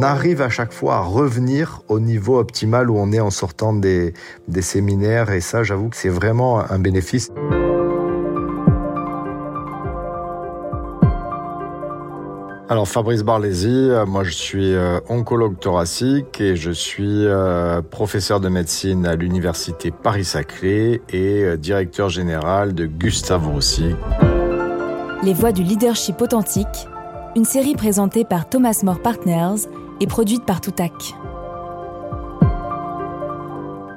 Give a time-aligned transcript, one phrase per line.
[0.00, 3.74] on arrive à chaque fois à revenir au niveau optimal où on est en sortant
[3.74, 4.14] des,
[4.48, 5.30] des séminaires.
[5.30, 7.30] Et ça, j'avoue que c'est vraiment un bénéfice.
[12.70, 18.40] Alors Fabrice Barlési, euh, moi je suis euh, oncologue thoracique et je suis euh, professeur
[18.40, 23.94] de médecine à l'université Paris-Saclay et directeur général de Gustave Roussy.
[25.22, 26.88] Les voix du leadership authentique,
[27.36, 29.66] une série présentée par Thomas More Partners
[30.00, 31.14] et produite par Toutac.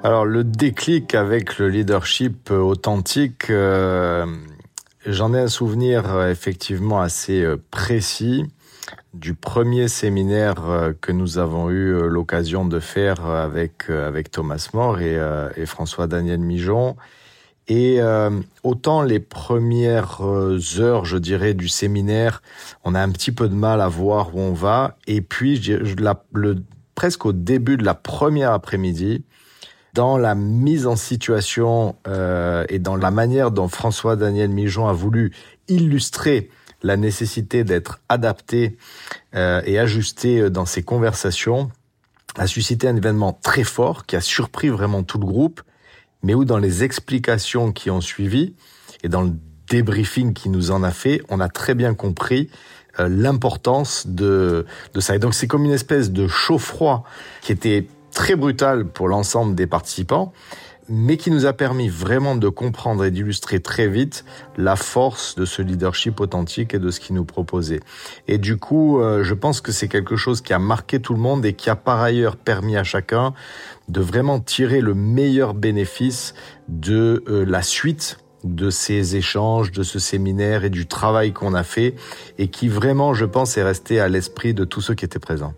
[0.04, 8.46] Alors le déclic avec le leadership authentique, j'en ai un souvenir effectivement assez précis
[9.14, 14.32] du premier séminaire euh, que nous avons eu euh, l'occasion de faire euh, avec avec
[14.32, 15.18] Thomas More et,
[15.56, 16.96] et François Daniel Mijon.
[17.68, 18.00] Et
[18.64, 20.20] autant les premières
[20.80, 22.42] heures, je dirais, du séminaire,
[22.84, 24.98] on a un petit peu de mal à voir où on va.
[25.08, 26.58] Et puis, je, la, le,
[26.96, 29.24] presque au début de la première après-midi,
[29.94, 34.94] dans la mise en situation euh, et dans la manière dont François Daniel Mijon a
[34.94, 35.34] voulu
[35.68, 36.50] illustrer
[36.82, 38.78] la nécessité d'être adapté
[39.36, 41.72] euh, et ajusté euh, dans ses conversations
[42.36, 45.62] a suscité un événement très fort qui a surpris vraiment tout le groupe,
[46.24, 48.56] mais où dans les explications qui ont suivi
[49.04, 49.32] et dans le
[49.70, 52.50] débriefing qui nous en a fait, on a très bien compris
[53.00, 55.16] euh, l'importance de, de ça.
[55.16, 57.04] Et donc c'est comme une espèce de chaud-froid
[57.42, 60.32] qui était très brutal pour l'ensemble des participants,
[60.90, 64.26] mais qui nous a permis vraiment de comprendre et d'illustrer très vite
[64.58, 67.80] la force de ce leadership authentique et de ce qu'il nous proposait.
[68.28, 71.20] Et du coup, euh, je pense que c'est quelque chose qui a marqué tout le
[71.20, 73.34] monde et qui a par ailleurs permis à chacun
[73.88, 76.34] de vraiment tirer le meilleur bénéfice
[76.68, 81.64] de euh, la suite de ces échanges, de ce séminaire et du travail qu'on a
[81.64, 81.96] fait
[82.38, 85.54] et qui vraiment, je pense, est resté à l'esprit de tous ceux qui étaient présents.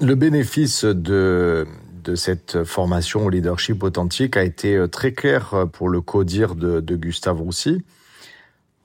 [0.00, 1.66] Le bénéfice de
[2.04, 6.54] de cette formation au leadership authentique a été euh, très clair euh, pour le codir
[6.54, 7.82] de, de Gustave Roussy.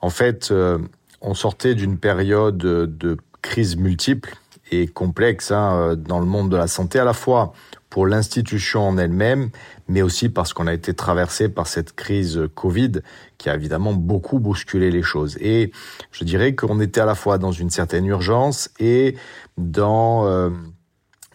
[0.00, 0.78] En fait, euh,
[1.20, 4.34] on sortait d'une période de crise multiple
[4.72, 7.52] et complexe hein, dans le monde de la santé, à la fois
[7.90, 9.50] pour l'institution en elle-même,
[9.88, 12.92] mais aussi parce qu'on a été traversé par cette crise Covid
[13.36, 15.36] qui a évidemment beaucoup bousculé les choses.
[15.40, 15.72] Et
[16.12, 19.16] je dirais qu'on était à la fois dans une certaine urgence et
[19.58, 20.50] dans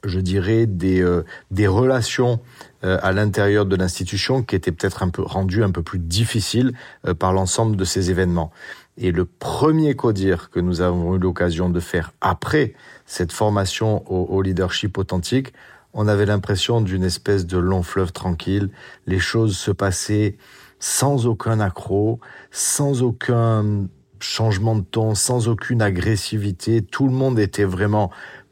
[0.06, 1.24] je dirais, des, euh,
[1.68, 2.40] relations
[2.84, 6.74] euh, à l'intérieur de l'institution qui étaient peut-être un peu rendues un peu plus difficiles
[7.08, 8.52] euh, par l'ensemble de ces événements.
[8.98, 12.74] Et le premier codir que nous avons eu l'occasion de faire après
[13.06, 15.52] cette formation au leadership authentique,
[15.94, 18.70] on avait l'impression d'une espèce de long fleuve tranquille.
[19.06, 20.38] Les choses se passaient
[20.80, 22.20] sans aucun accroc,
[22.52, 23.88] sans aucun
[24.20, 26.82] changement de ton, sans aucune agressivité.
[26.82, 28.12] Tout le monde était vraiment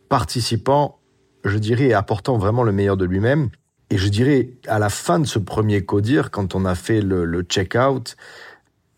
[0.10, 1.00] participant
[1.44, 3.50] je dirais, apportant vraiment le meilleur de lui-même.
[3.90, 7.26] Et je dirais, à la fin de ce premier codir, quand on a fait le,
[7.26, 8.16] le check-out,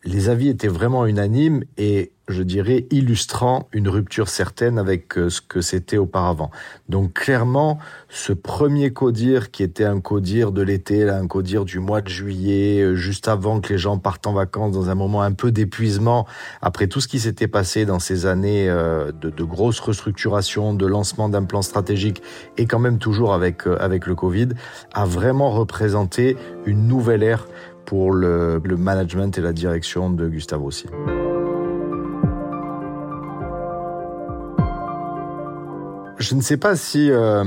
[0.03, 5.41] les avis étaient vraiment unanimes et je dirais, illustrant une rupture certaine avec euh, ce
[5.41, 6.49] que c'était auparavant.
[6.89, 7.77] Donc clairement,
[8.09, 12.81] ce premier codir qui était un codir de l'été, un codir du mois de juillet,
[12.81, 16.25] euh, juste avant que les gens partent en vacances, dans un moment un peu d'épuisement,
[16.61, 21.29] après tout ce qui s'était passé dans ces années euh, de, grosses restructurations, de lancement
[21.29, 22.23] d'un plan stratégique,
[22.57, 24.49] et quand même toujours avec, avec le Covid,
[24.93, 27.47] a vraiment représenté une nouvelle ère
[27.85, 30.87] pour le, le management et la direction de Gustave Rossi.
[36.17, 37.43] Je ne sais pas si euh,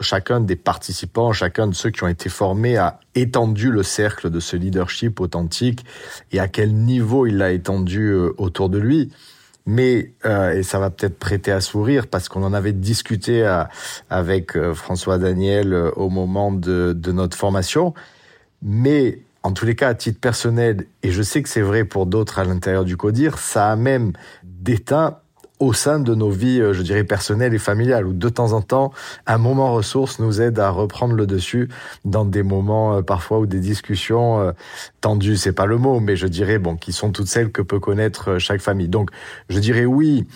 [0.00, 4.40] chacun des participants, chacun de ceux qui ont été formés a étendu le cercle de
[4.40, 5.84] ce leadership authentique
[6.32, 9.12] et à quel niveau il l'a étendu euh, autour de lui.
[9.66, 13.46] Mais, euh, et ça va peut-être prêter à sourire parce qu'on en avait discuté
[14.10, 17.94] avec François Daniel au moment de, de notre formation,
[18.60, 22.06] mais en tous les cas, à titre personnel, et je sais que c'est vrai pour
[22.06, 24.12] d'autres à l'intérieur du CODIR, ça a même
[24.42, 25.18] déteint
[25.64, 28.60] au sein de nos vies, euh, je dirais, personnelles et familiales, où de temps en
[28.60, 28.92] temps,
[29.26, 31.68] un moment ressource nous aide à reprendre le dessus
[32.04, 34.52] dans des moments euh, parfois où des discussions euh,
[35.00, 37.80] tendues, c'est pas le mot, mais je dirais, bon, qui sont toutes celles que peut
[37.80, 38.88] connaître chaque famille.
[38.88, 39.10] Donc,
[39.48, 40.26] je dirais oui,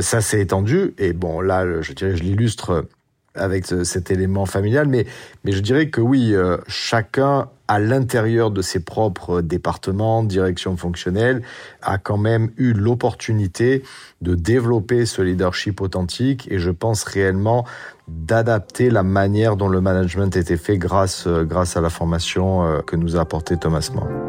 [0.00, 2.86] ça s'est étendu, et bon, là, je dirais, je l'illustre
[3.34, 5.06] avec cet élément familial, mais,
[5.44, 6.34] mais je dirais que oui,
[6.68, 11.42] chacun à l'intérieur de ses propres départements, directions fonctionnelles,
[11.82, 13.82] a quand même eu l'opportunité
[14.20, 17.64] de développer ce leadership authentique et je pense réellement
[18.08, 22.96] d'adapter la manière dont le management était fait grâce, grâce à la formation euh, que
[22.96, 24.23] nous a apporté Thomas More.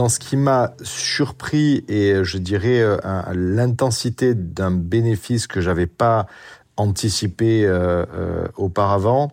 [0.00, 2.82] Dans ce qui m'a surpris et je dirais
[3.34, 6.26] l'intensité d'un bénéfice que j'avais pas
[6.78, 7.70] anticipé
[8.56, 9.30] auparavant,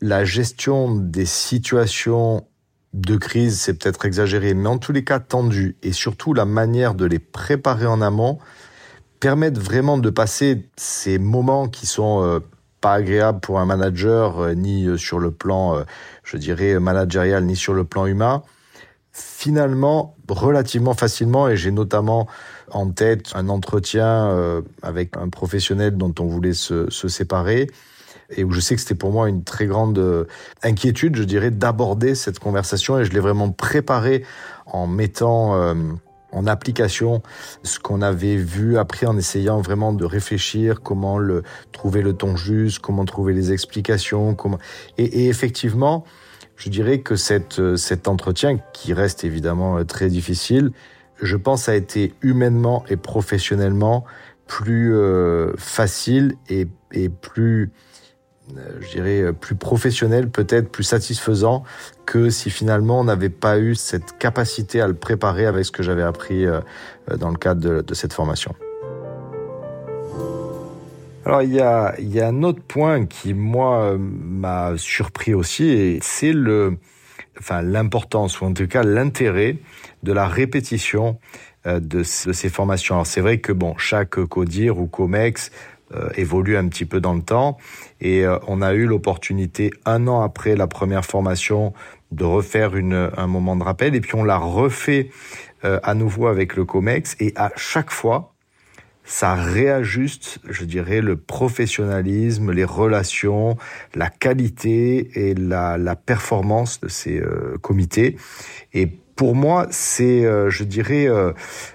[0.00, 2.46] la gestion des situations
[2.94, 6.94] de crise, c'est peut-être exagéré, mais en tous les cas tendues, et surtout la manière
[6.94, 8.38] de les préparer en amont,
[9.18, 12.38] permettent vraiment de passer ces moments qui sont euh,
[12.80, 15.82] pas agréables pour un manager, euh, ni euh, sur le plan,
[16.22, 18.42] je dirais, managérial, ni sur le plan humain,
[19.12, 22.28] finalement relativement facilement, et j'ai notamment
[22.70, 27.68] en tête un entretien avec un professionnel dont on voulait se, séparer,
[28.30, 30.24] et où je sais que c'était pour moi une très grande euh,
[30.62, 34.24] inquiétude, je dirais, d'aborder cette conversation et je l'ai vraiment préparé
[34.66, 35.74] en mettant euh,
[36.30, 37.22] en application
[37.62, 41.18] ce qu'on avait vu, appris en essayant vraiment de réfléchir comment
[41.72, 44.36] trouver le ton juste, comment trouver les explications,
[44.98, 46.04] et effectivement,
[46.56, 50.70] je dirais que euh, cet entretien qui reste évidemment très difficile,
[51.20, 54.04] je pense a été humainement et professionnellement
[54.46, 57.70] plus euh, facile et, et plus
[58.56, 61.64] euh, je dirais, euh, plus professionnel, peut-être plus satisfaisant
[62.06, 65.82] que si finalement on n'avait pas eu cette capacité à le préparer avec ce que
[65.82, 66.60] j'avais appris euh,
[67.18, 68.54] dans le cadre de, de cette formation.
[71.28, 75.98] Alors il y a, y a un autre point qui moi m'a surpris aussi et
[76.00, 76.78] c'est le,
[77.38, 79.58] enfin l'importance ou en tout cas l'intérêt
[80.02, 81.18] de la répétition
[81.66, 82.94] de, de ces formations.
[82.94, 85.50] Alors c'est vrai que bon chaque CODIR ou COMEX
[85.94, 87.56] euh, évolue un petit peu dans le temps.
[88.00, 91.72] Et euh, on a eu l'opportunité, un an après la première formation,
[92.10, 93.94] de refaire une, un moment de rappel.
[93.94, 95.10] Et puis on l'a refait
[95.64, 97.16] euh, à nouveau avec le COMEX.
[97.20, 98.34] Et à chaque fois,
[99.08, 103.56] ça réajuste, je dirais, le professionnalisme, les relations,
[103.94, 107.20] la qualité et la, la performance de ces
[107.62, 108.16] comités.
[108.74, 111.08] Et pour moi, c'est, je dirais,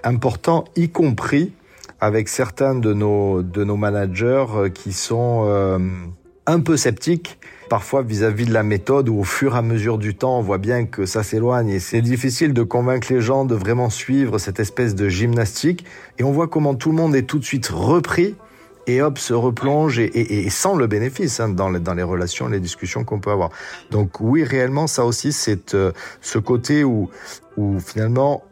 [0.04, 1.52] important, y compris
[2.04, 5.78] avec certains de nos, de nos managers euh, qui sont euh,
[6.46, 7.38] un peu sceptiques
[7.70, 10.58] parfois vis-à-vis de la méthode où au fur et à mesure du temps on voit
[10.58, 14.60] bien que ça s'éloigne et c'est difficile de convaincre les gens de vraiment suivre cette
[14.60, 15.84] espèce de gymnastique
[16.18, 18.34] et on voit comment tout le monde est tout de suite repris
[18.86, 22.02] et hop se replonge et, et, et sans le bénéfice hein, dans, les, dans les
[22.02, 23.50] relations, les discussions qu'on peut avoir.
[23.90, 27.08] Donc oui, réellement, ça aussi, c'est euh, ce côté où,
[27.56, 28.44] où finalement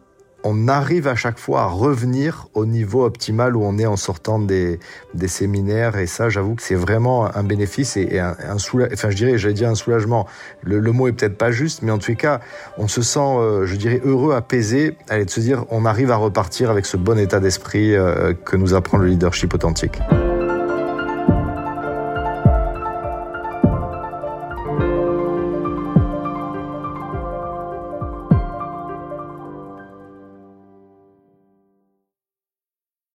[0.45, 4.39] on arrive à chaque fois à revenir au niveau optimal où on est en sortant
[4.39, 4.81] des,
[5.15, 5.97] des séminaires.
[5.97, 8.95] Et ça, j'avoue que c'est vraiment un bénéfice et, un, soulagement.
[8.95, 10.27] Enfin, je dirais, j'allais dire un soulagement.
[10.63, 12.41] Le, le, mot est peut-être pas juste, mais en les cas,
[12.79, 16.17] on se sent, euh, je dirais, heureux, apaisé, allez, de se dire, on arrive à
[16.17, 20.01] repartir avec ce bon état d'esprit euh, que nous apprend le leadership authentique.